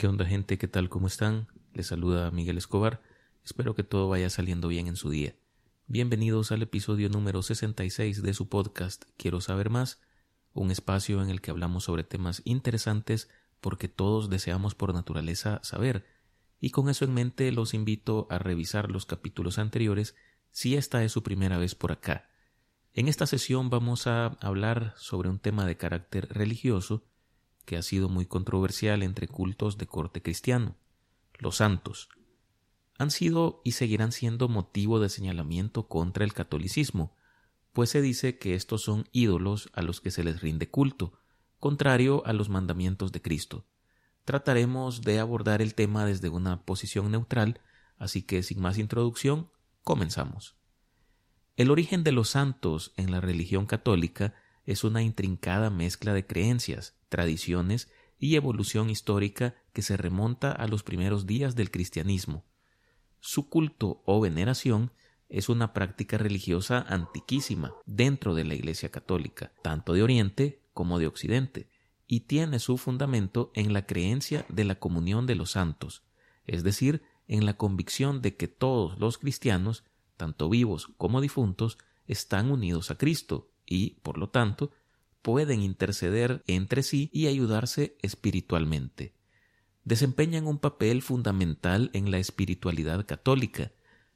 [0.00, 0.56] ¿Qué onda gente?
[0.56, 0.88] ¿Qué tal?
[0.88, 1.48] ¿Cómo están?
[1.74, 3.02] Les saluda Miguel Escobar.
[3.44, 5.34] Espero que todo vaya saliendo bien en su día.
[5.88, 10.00] Bienvenidos al episodio número 66 de su podcast Quiero saber más,
[10.54, 13.28] un espacio en el que hablamos sobre temas interesantes
[13.60, 16.06] porque todos deseamos por naturaleza saber.
[16.60, 20.14] Y con eso en mente los invito a revisar los capítulos anteriores
[20.50, 22.30] si esta es su primera vez por acá.
[22.94, 27.04] En esta sesión vamos a hablar sobre un tema de carácter religioso
[27.64, 30.76] que ha sido muy controversial entre cultos de corte cristiano.
[31.38, 32.08] Los santos
[32.98, 37.16] han sido y seguirán siendo motivo de señalamiento contra el catolicismo,
[37.72, 41.14] pues se dice que estos son ídolos a los que se les rinde culto,
[41.58, 43.64] contrario a los mandamientos de Cristo.
[44.26, 47.60] Trataremos de abordar el tema desde una posición neutral,
[47.96, 49.50] así que sin más introducción,
[49.82, 50.56] comenzamos.
[51.56, 56.96] El origen de los santos en la religión católica es una intrincada mezcla de creencias,
[57.08, 62.44] tradiciones y evolución histórica que se remonta a los primeros días del cristianismo.
[63.18, 64.92] Su culto o veneración
[65.28, 71.06] es una práctica religiosa antiquísima dentro de la Iglesia católica, tanto de Oriente como de
[71.06, 71.70] Occidente,
[72.06, 76.02] y tiene su fundamento en la creencia de la comunión de los santos,
[76.44, 79.84] es decir, en la convicción de que todos los cristianos,
[80.16, 84.72] tanto vivos como difuntos, están unidos a Cristo y, por lo tanto,
[85.22, 89.14] pueden interceder entre sí y ayudarse espiritualmente.
[89.84, 93.72] Desempeñan un papel fundamental en la espiritualidad católica,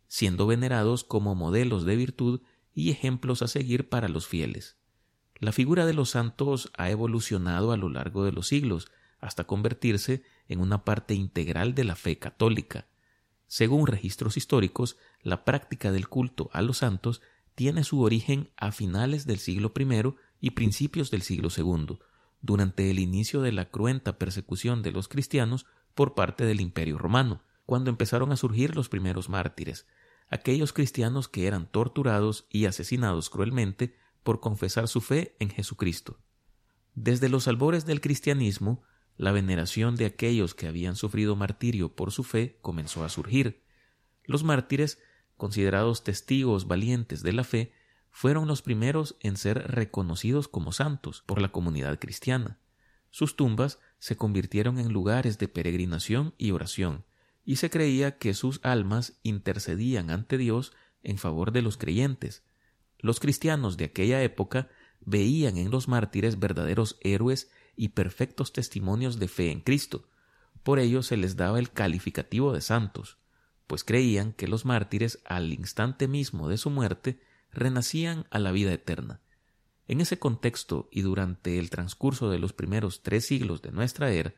[0.08, 2.42] siendo venerados como modelos de virtud
[2.74, 4.76] y ejemplos a seguir para los fieles.
[5.38, 10.22] La figura de los santos ha evolucionado a lo largo de los siglos hasta convertirse
[10.48, 12.88] en una parte integral de la fe católica.
[13.46, 17.22] Según registros históricos, la práctica del culto a los santos
[17.54, 21.98] tiene su origen a finales del siglo I y principios del siglo II,
[22.40, 27.42] durante el inicio de la cruenta persecución de los cristianos por parte del Imperio romano,
[27.64, 29.86] cuando empezaron a surgir los primeros mártires,
[30.28, 36.18] aquellos cristianos que eran torturados y asesinados cruelmente por confesar su fe en Jesucristo.
[36.94, 38.82] Desde los albores del cristianismo,
[39.16, 43.62] la veneración de aquellos que habían sufrido martirio por su fe comenzó a surgir.
[44.24, 44.98] Los mártires,
[45.36, 47.72] considerados testigos valientes de la fe,
[48.10, 52.58] fueron los primeros en ser reconocidos como santos por la comunidad cristiana.
[53.10, 57.04] Sus tumbas se convirtieron en lugares de peregrinación y oración,
[57.44, 62.44] y se creía que sus almas intercedían ante Dios en favor de los creyentes.
[62.98, 64.68] Los cristianos de aquella época
[65.00, 70.08] veían en los mártires verdaderos héroes y perfectos testimonios de fe en Cristo.
[70.62, 73.18] Por ello se les daba el calificativo de santos,
[73.66, 77.20] pues creían que los mártires al instante mismo de su muerte
[77.52, 79.20] renacían a la vida eterna.
[79.86, 84.34] En ese contexto y durante el transcurso de los primeros tres siglos de nuestra era,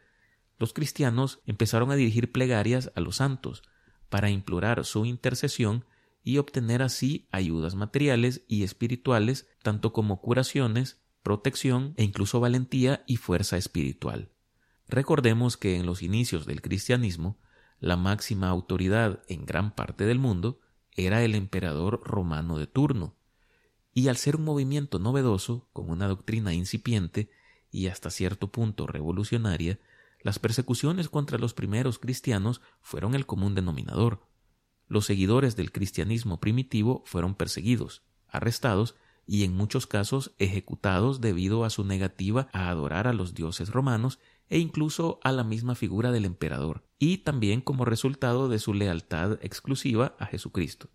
[0.59, 3.63] los cristianos empezaron a dirigir plegarias a los santos
[4.09, 5.85] para implorar su intercesión
[6.23, 13.17] y obtener así ayudas materiales y espirituales, tanto como curaciones, protección e incluso valentía y
[13.17, 14.31] fuerza espiritual.
[14.89, 17.39] Recordemos que en los inicios del cristianismo,
[17.81, 20.61] la máxima autoridad en gran parte del mundo
[20.93, 23.15] era el emperador romano de turno,
[23.93, 27.31] y al ser un movimiento novedoso, con una doctrina incipiente
[27.71, 29.79] y hasta cierto punto revolucionaria,
[30.21, 34.27] las persecuciones contra los primeros cristianos fueron el común denominador.
[34.89, 41.71] Los seguidores del cristianismo primitivo fueron perseguidos, arrestados y en muchos casos ejecutados debido a
[41.71, 46.25] su negativa a adorar a los dioses romanos e incluso a la misma figura del
[46.25, 50.89] emperador, y también como resultado de su lealtad exclusiva a Jesucristo.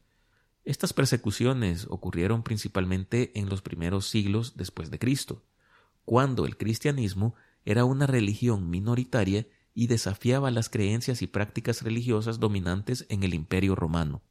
[0.64, 5.44] Estas persecuciones ocurrieron principalmente en los primeros siglos después de Cristo,
[6.06, 7.36] cuando el cristianismo
[7.66, 13.76] era una religión minoritaria y desafiaba las creencias y prácticas religiosas dominantes en el imperio
[13.76, 14.22] romano.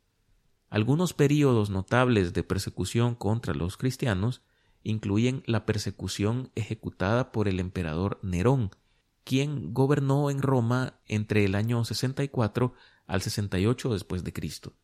[0.68, 4.42] Algunos períodos notables de persecución contra los cristianos
[4.82, 8.70] incluyen la persecución ejecutada por el emperador Nerón,
[9.30, 12.74] quien gobernó en Roma entre el año 64
[13.06, 14.74] al 68 después de Cristo.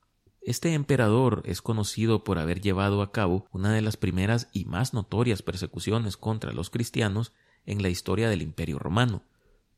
[0.41, 4.95] Este emperador es conocido por haber llevado a cabo una de las primeras y más
[4.95, 7.33] notorias persecuciones contra los cristianos
[7.65, 9.25] en la historia del Imperio romano.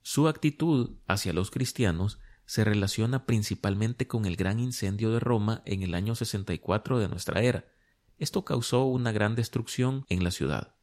[0.03, 5.82] Su actitud hacia los cristianos se relaciona principalmente con el gran incendio de Roma en
[5.82, 7.64] el año 64 de nuestra era.
[8.19, 10.75] Esto causó una gran destrucción en la ciudad.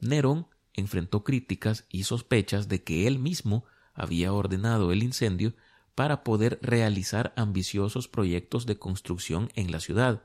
[0.00, 3.64] Nerón enfrentó críticas y sospechas de que él mismo
[3.94, 5.54] había ordenado el incendio
[5.94, 10.22] para poder realizar ambiciosos proyectos de construcción en la ciudad.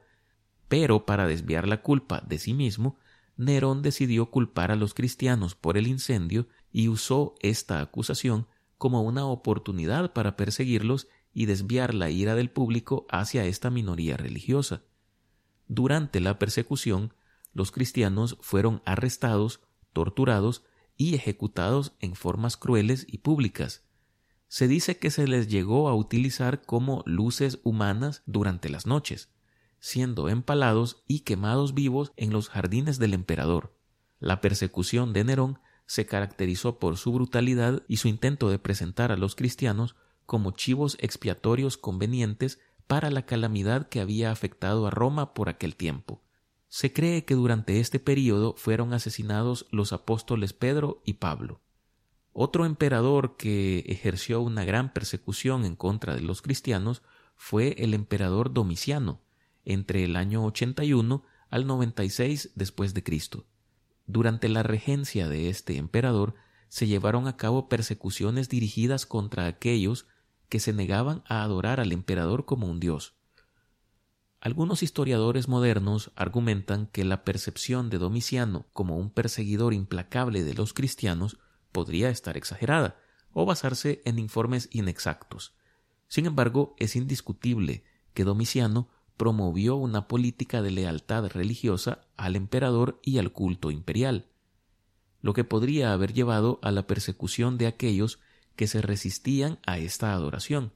[0.68, 2.98] Pero para desviar la culpa de sí mismo,
[3.36, 8.48] Nerón decidió culpar a los cristianos por el incendio y usó esta acusación
[8.78, 14.84] como una oportunidad para perseguirlos y desviar la ira del público hacia esta minoría religiosa.
[15.68, 17.14] Durante la persecución,
[17.54, 19.62] los cristianos fueron arrestados,
[19.94, 20.64] torturados
[20.98, 23.84] y ejecutados en formas crueles y públicas.
[24.48, 29.30] Se dice que se les llegó a utilizar como luces humanas durante las noches,
[29.80, 33.76] siendo empalados y quemados vivos en los jardines del emperador.
[34.20, 39.18] La persecución de Nerón se caracterizó por su brutalidad y su intento de presentar a
[39.18, 39.96] los cristianos
[40.26, 46.22] como chivos expiatorios convenientes para la calamidad que había afectado a Roma por aquel tiempo.
[46.70, 51.62] Se cree que durante este período fueron asesinados los apóstoles Pedro y Pablo.
[52.34, 57.02] Otro emperador que ejerció una gran persecución en contra de los cristianos
[57.36, 59.22] fue el emperador Domiciano,
[59.66, 63.46] entre el año 81 al 96 después de Cristo.
[64.06, 66.36] Durante la regencia de este emperador
[66.70, 70.08] se llevaron a cabo persecuciones dirigidas contra aquellos
[70.48, 73.17] que se negaban a adorar al emperador como un dios.
[74.40, 80.74] Algunos historiadores modernos argumentan que la percepción de Domiciano como un perseguidor implacable de los
[80.74, 81.38] cristianos
[81.72, 83.00] podría estar exagerada
[83.34, 85.56] o basarse en informes inexactos.
[86.08, 93.18] Sin embargo, es indiscutible que Domiciano promovió una política de lealtad religiosa al emperador y
[93.18, 94.28] al culto imperial,
[95.22, 98.20] lo que podría haber llevado a la persecución de aquellos
[98.56, 100.74] que se resistían a esta adoración,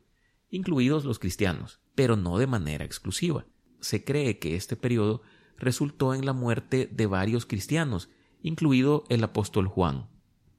[0.49, 3.45] incluidos los cristianos, pero no de manera exclusiva.
[3.79, 5.21] Se cree que este periodo
[5.57, 8.09] resultó en la muerte de varios cristianos,
[8.41, 10.07] incluido el apóstol Juan.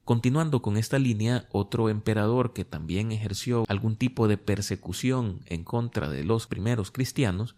[0.05, 6.09] Continuando con esta línea, otro emperador que también ejerció algún tipo de persecución en contra
[6.09, 7.55] de los primeros cristianos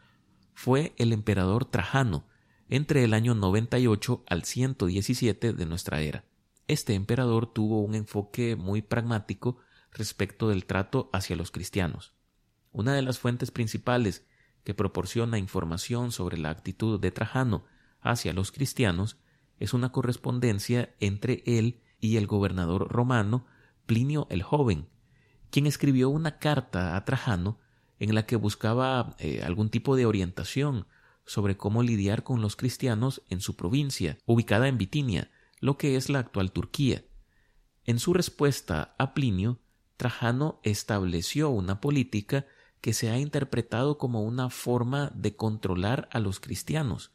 [0.54, 2.25] fue el emperador Trajano,
[2.69, 6.24] entre el año 98 al 117 de nuestra era.
[6.68, 9.57] Este emperador tuvo un enfoque muy pragmático
[9.92, 12.13] respecto del trato hacia los cristianos.
[12.75, 14.25] Una de las fuentes principales
[14.66, 17.63] que proporciona información sobre la actitud de Trajano
[18.01, 19.18] hacia los cristianos
[19.62, 23.45] es una correspondencia entre él y el gobernador romano
[23.86, 24.89] Plinio el Joven,
[25.51, 27.62] quien escribió una carta a Trajano
[27.98, 30.86] en la que buscaba eh, algún tipo de orientación
[31.25, 35.31] sobre cómo lidiar con los cristianos en su provincia, ubicada en Bitinia,
[35.62, 37.06] lo que es la actual Turquía.
[37.86, 39.62] En su respuesta a Plinio,
[39.95, 42.45] Trajano estableció una política
[42.85, 47.09] que se ha interpretado como una forma de controlar a los cristianos,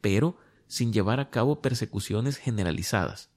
[0.00, 0.36] pero
[0.66, 3.30] sin llevar a cabo persecuciones generalizadas.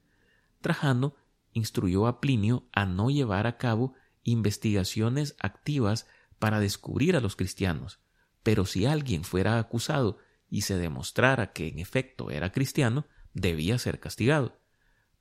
[0.62, 1.16] Trajano
[1.54, 3.94] instruyó a Plinio a no llevar a cabo
[4.24, 6.08] investigaciones activas
[6.40, 8.00] para descubrir a los cristianos,
[8.42, 10.18] pero si alguien fuera acusado
[10.50, 13.06] y se demostrara que en efecto era cristiano,
[13.36, 14.58] debía ser castigado.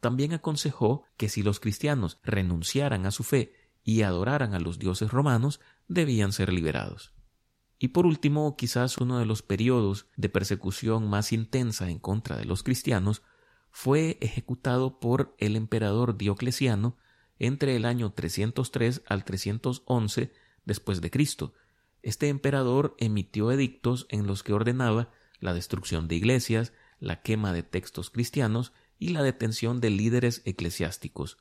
[0.00, 3.52] También aconsejó que si los cristianos renunciaran a su fe
[3.85, 7.13] y adoraran a los dioses romanos, debían ser liberados.
[7.79, 12.47] Y por último, quizás uno de los periodos de persecución más intensa en contra de
[12.47, 13.23] los cristianos
[13.71, 16.97] fue ejecutado por el emperador Diocleciano
[17.39, 20.33] entre el año 303 al 311
[20.65, 21.53] después de Cristo.
[22.03, 25.11] Este emperador emitió edictos en los que ordenaba
[25.41, 31.39] la destrucción de iglesias, la quema de textos cristianos y la detención de líderes eclesiásticos.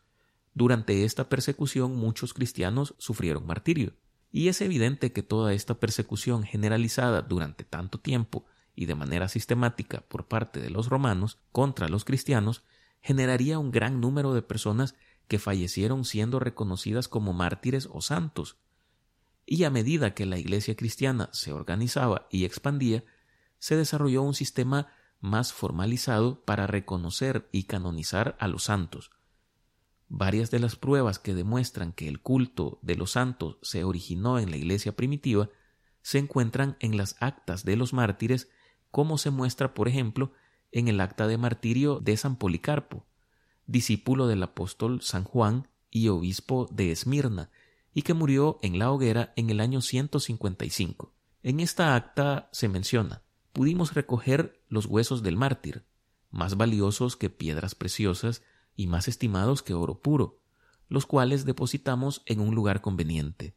[0.53, 3.93] Durante esta persecución muchos cristianos sufrieron martirio,
[4.31, 10.01] y es evidente que toda esta persecución generalizada durante tanto tiempo y de manera sistemática
[10.01, 12.63] por parte de los romanos contra los cristianos
[13.01, 14.95] generaría un gran número de personas
[15.27, 18.57] que fallecieron siendo reconocidas como mártires o santos.
[19.45, 23.03] Y a medida que la Iglesia cristiana se organizaba y expandía,
[23.59, 24.87] se desarrolló un sistema
[25.19, 29.11] más formalizado para reconocer y canonizar a los santos,
[30.15, 34.51] Varias de las pruebas que demuestran que el culto de los santos se originó en
[34.51, 35.49] la iglesia primitiva
[36.03, 38.47] se encuentran en las actas de los mártires,
[38.91, 40.31] como se muestra, por ejemplo,
[40.71, 43.07] en el acta de martirio de San Policarpo,
[43.65, 47.49] discípulo del apóstol San Juan y obispo de Esmirna,
[47.91, 51.11] y que murió en la hoguera en el año 155.
[51.41, 55.85] En esta acta se menciona, pudimos recoger los huesos del mártir,
[56.29, 58.43] más valiosos que piedras preciosas
[58.75, 60.39] y más estimados que oro puro,
[60.89, 63.55] los cuales depositamos en un lugar conveniente.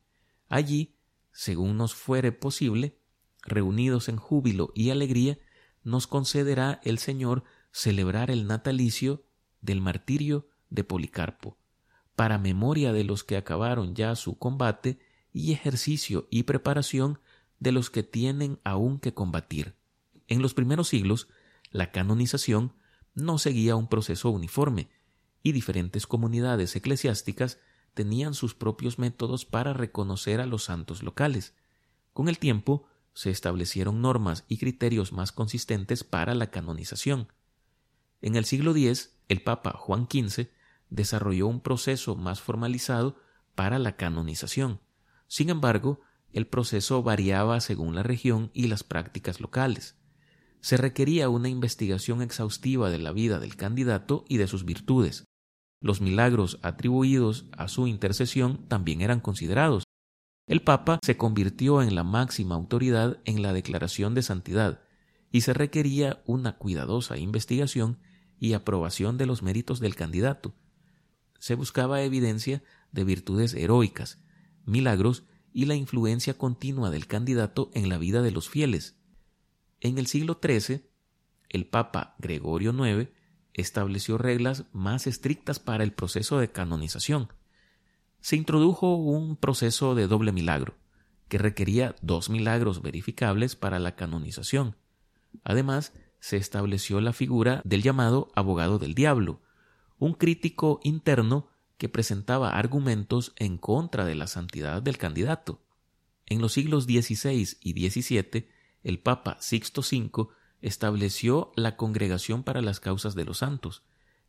[0.48, 0.94] Allí,
[1.32, 2.98] según nos fuere posible,
[3.42, 5.38] reunidos en júbilo y alegría,
[5.82, 9.24] nos concederá el Señor celebrar el natalicio
[9.60, 11.58] del martirio de Policarpo,
[12.14, 14.98] para memoria de los que acabaron ya su combate
[15.32, 17.20] y ejercicio y preparación
[17.58, 19.74] de los que tienen aún que combatir.
[20.28, 21.28] En los primeros siglos,
[21.70, 22.72] la canonización
[23.14, 24.88] no seguía un proceso uniforme,
[25.42, 27.58] y diferentes comunidades eclesiásticas
[27.94, 31.54] tenían sus propios métodos para reconocer a los santos locales.
[32.12, 37.28] Con el tiempo, se establecieron normas y criterios más consistentes para la canonización.
[38.20, 40.48] En el siglo X, el Papa Juan XV
[40.90, 43.16] desarrolló un proceso más formalizado
[43.54, 44.80] para la canonización.
[45.28, 46.00] Sin embargo,
[46.32, 49.96] el proceso variaba según la región y las prácticas locales.
[50.66, 55.24] Se requería una investigación exhaustiva de la vida del candidato y de sus virtudes.
[55.80, 59.84] Los milagros atribuidos a su intercesión también eran considerados.
[60.48, 64.82] El Papa se convirtió en la máxima autoridad en la declaración de santidad,
[65.30, 68.00] y se requería una cuidadosa investigación
[68.40, 70.52] y aprobación de los méritos del candidato.
[71.38, 74.18] Se buscaba evidencia de virtudes heroicas,
[74.64, 78.95] milagros y la influencia continua del candidato en la vida de los fieles.
[79.80, 80.82] En el siglo XIII,
[81.48, 83.10] el Papa Gregorio IX
[83.54, 87.32] estableció reglas más estrictas para el proceso de canonización.
[88.20, 90.74] Se introdujo un proceso de doble milagro,
[91.28, 94.76] que requería dos milagros verificables para la canonización.
[95.44, 99.40] Además, se estableció la figura del llamado abogado del diablo,
[99.98, 105.62] un crítico interno que presentaba argumentos en contra de la santidad del candidato.
[106.26, 108.48] En los siglos XVI y XVII,
[108.86, 110.28] el Papa Sixto V
[110.62, 113.82] estableció la Congregación para las Causas de los Santos,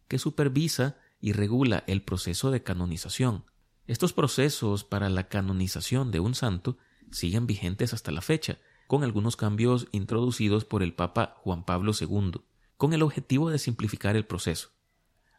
[0.08, 3.46] que supervisa y regula el proceso de canonización.
[3.86, 6.80] Estos procesos para la canonización de un santo
[7.12, 12.42] siguen vigentes hasta la fecha, con algunos cambios introducidos por el Papa Juan Pablo II,
[12.78, 14.70] con el objetivo de simplificar el proceso.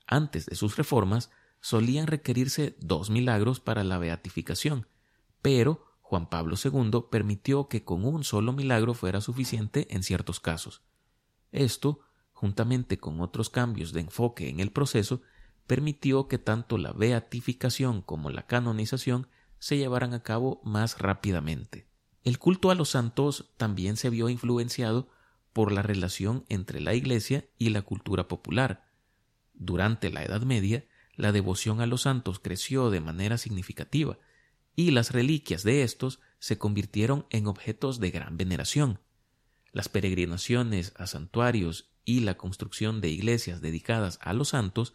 [0.07, 4.87] Antes de sus reformas, solían requerirse dos milagros para la beatificación,
[5.43, 10.81] pero Juan Pablo II permitió que con un solo milagro fuera suficiente en ciertos casos.
[11.53, 12.00] Esto,
[12.33, 15.21] juntamente con otros cambios de enfoque en el proceso,
[15.67, 21.87] permitió que tanto la beatificación como la canonización se llevaran a cabo más rápidamente.
[22.25, 25.11] El culto a los santos también se vio influenciado
[25.53, 28.88] por la relación entre la Iglesia y la cultura popular.
[29.53, 30.87] Durante la Edad Media,
[31.17, 34.17] la devoción a los santos creció de manera significativa,
[34.79, 39.01] y las reliquias de estos se convirtieron en objetos de gran veneración.
[39.73, 44.95] Las peregrinaciones a santuarios y la construcción de iglesias dedicadas a los santos,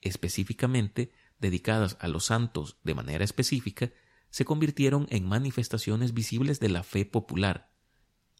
[0.00, 3.92] específicamente dedicadas a los santos de manera específica,
[4.30, 7.70] se convirtieron en manifestaciones visibles de la fe popular.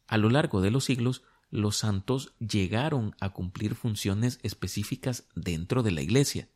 [0.07, 5.91] A lo largo de los siglos, los santos llegaron a cumplir funciones específicas dentro de
[5.91, 6.49] la Iglesia.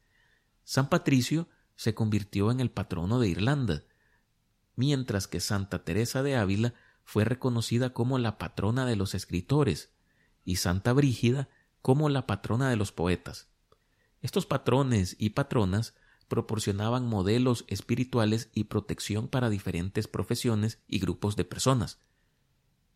[0.62, 3.84] San Patricio se convirtió en el patrono de Irlanda,
[4.76, 9.90] mientras que Santa Teresa de Ávila fue reconocida como la patrona de los escritores
[10.44, 11.48] y Santa Brígida
[11.82, 13.48] como la patrona de los poetas.
[14.22, 15.94] Estos patrones y patronas
[16.28, 21.98] proporcionaban modelos espirituales y protección para diferentes profesiones y grupos de personas.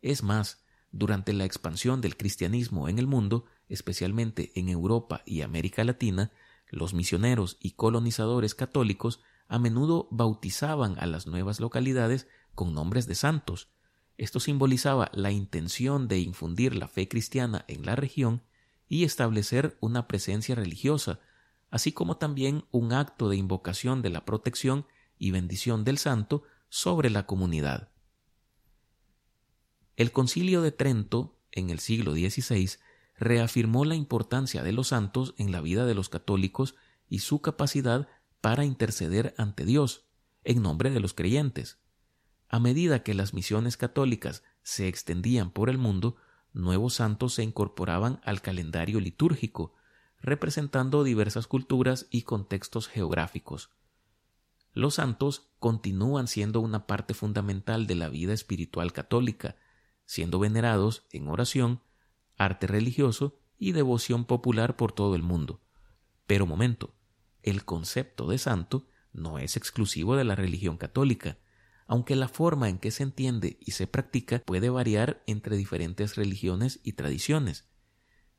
[0.01, 5.83] Es más, durante la expansión del cristianismo en el mundo, especialmente en Europa y América
[5.83, 6.31] Latina,
[6.67, 13.15] los misioneros y colonizadores católicos a menudo bautizaban a las nuevas localidades con nombres de
[13.15, 13.69] santos.
[14.17, 18.43] Esto simbolizaba la intención de infundir la fe cristiana en la región
[18.87, 21.19] y establecer una presencia religiosa
[21.71, 24.85] así como también un acto de invocación de la protección
[25.17, 27.89] y bendición del santo sobre la comunidad.
[29.95, 32.71] El concilio de Trento, en el siglo XVI,
[33.17, 36.75] reafirmó la importancia de los santos en la vida de los católicos
[37.09, 38.07] y su capacidad
[38.41, 40.05] para interceder ante Dios,
[40.43, 41.79] en nombre de los creyentes.
[42.47, 46.15] A medida que las misiones católicas se extendían por el mundo,
[46.53, 49.75] nuevos santos se incorporaban al calendario litúrgico,
[50.21, 53.69] representando diversas culturas y contextos geográficos.
[54.73, 59.55] Los santos continúan siendo una parte fundamental de la vida espiritual católica,
[60.05, 61.81] siendo venerados en oración,
[62.37, 65.61] arte religioso y devoción popular por todo el mundo.
[66.25, 66.95] Pero momento,
[67.43, 71.37] el concepto de santo no es exclusivo de la religión católica,
[71.87, 76.79] aunque la forma en que se entiende y se practica puede variar entre diferentes religiones
[76.83, 77.67] y tradiciones.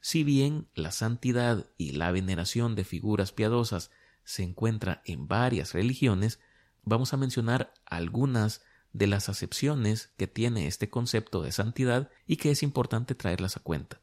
[0.01, 3.91] Si bien la santidad y la veneración de figuras piadosas
[4.25, 6.39] se encuentra en varias religiones,
[6.85, 12.51] vamos a mencionar algunas de las acepciones que tiene este concepto de santidad y que
[12.51, 14.01] es importante traerlas a cuenta.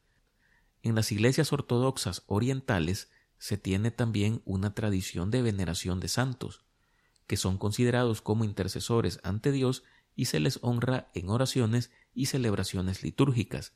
[0.84, 6.66] En las iglesias ortodoxas orientales se tiene también una tradición de veneración de santos,
[7.28, 9.84] que son considerados como intercesores ante Dios
[10.16, 13.74] y se les honra en oraciones y celebraciones litúrgicas,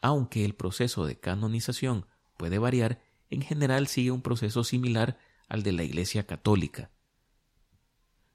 [0.00, 5.72] aunque el proceso de canonización puede variar, en general sigue un proceso similar al de
[5.72, 6.90] la Iglesia católica.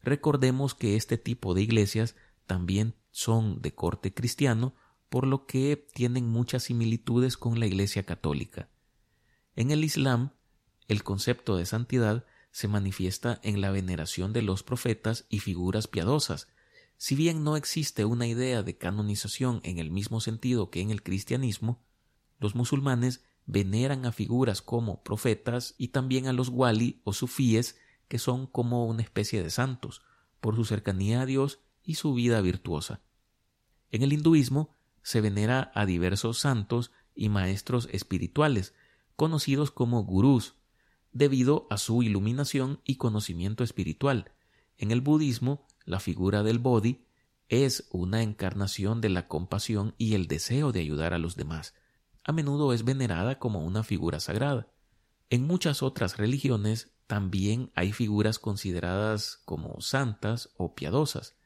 [0.01, 2.15] Recordemos que este tipo de iglesias
[2.45, 4.75] también son de corte cristiano,
[5.09, 8.69] por lo que tienen muchas similitudes con la Iglesia católica.
[9.55, 10.31] En el Islam,
[10.87, 16.47] el concepto de santidad se manifiesta en la veneración de los profetas y figuras piadosas.
[16.97, 21.03] Si bien no existe una idea de canonización en el mismo sentido que en el
[21.03, 21.83] cristianismo,
[22.39, 27.77] los musulmanes veneran a figuras como profetas y también a los wali o sufíes,
[28.07, 30.01] que son como una especie de santos,
[30.39, 33.01] por su cercanía a Dios y su vida virtuosa.
[33.91, 38.73] En el hinduismo se venera a diversos santos y maestros espirituales,
[39.15, 40.56] conocidos como gurús,
[41.11, 44.31] debido a su iluminación y conocimiento espiritual.
[44.77, 47.05] En el budismo, la figura del Bodhi
[47.49, 51.73] es una encarnación de la compasión y el deseo de ayudar a los demás.
[52.23, 54.67] A menudo es venerada como una figura sagrada.
[55.29, 61.37] En muchas otras religiones también hay figuras consideradas como santas o piadosas,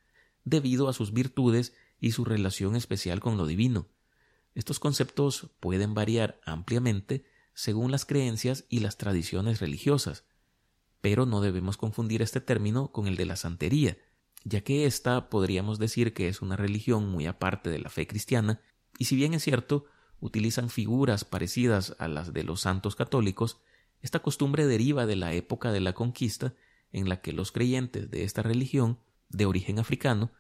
[0.44, 3.88] debido a sus virtudes y su relación especial con lo divino.
[4.56, 7.26] Estos conceptos pueden variar ampliamente
[7.62, 10.26] según las creencias y las tradiciones religiosas,
[11.00, 14.00] pero no debemos confundir este término con el de la santería,
[14.44, 18.62] ya que ésta podríamos decir que es una religión muy aparte de la fe cristiana,
[18.98, 19.86] y si bien es cierto,
[20.20, 23.62] utilizan figuras parecidas a las de los santos católicos,
[24.02, 26.56] esta costumbre deriva de la época de la conquista
[26.92, 28.98] en la que los creyentes de esta religión,
[29.30, 30.32] de origen africano,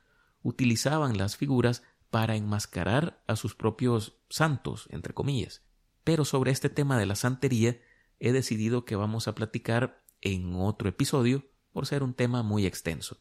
[0.42, 5.62] utilizaban las figuras para enmascarar a sus propios santos, entre comillas.
[6.03, 7.79] Pero sobre este tema de la santería
[8.20, 13.17] he decidido que vamos a platicar en otro episodio por ser un tema muy extenso.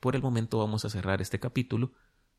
[0.00, 1.92] Por el momento vamos a cerrar este capítulo,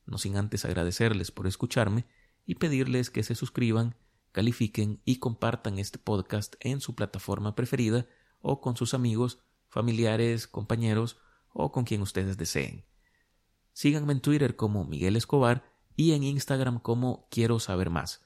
[0.05, 2.05] no sin antes agradecerles por escucharme
[2.45, 3.95] y pedirles que se suscriban,
[4.31, 8.07] califiquen y compartan este podcast en su plataforma preferida
[8.41, 11.17] o con sus amigos, familiares, compañeros
[11.51, 12.85] o con quien ustedes deseen.
[13.73, 15.63] Síganme en Twitter como Miguel Escobar
[15.95, 18.21] y en Instagram como Quiero Saber Más.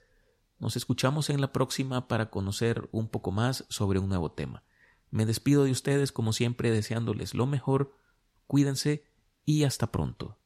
[0.60, 4.64] Nos escuchamos en la próxima para conocer un poco más sobre un nuevo tema.
[5.12, 7.96] Me despido de ustedes como siempre deseándoles lo mejor,
[8.48, 9.04] cuídense
[9.46, 10.38] y hasta pronto.